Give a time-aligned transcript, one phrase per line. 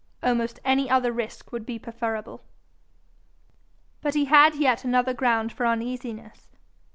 [0.23, 2.43] Almost any other risk would be preferable.
[4.01, 6.47] But he had yet another ground for uneasiness.